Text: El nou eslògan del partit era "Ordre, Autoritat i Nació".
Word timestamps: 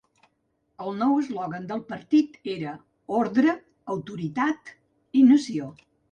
El 0.83 0.95
nou 0.99 1.11
eslògan 1.23 1.65
del 1.71 1.83
partit 1.91 2.39
era 2.53 2.71
"Ordre, 3.17 3.53
Autoritat 3.97 4.73
i 5.21 5.23
Nació". 5.33 5.69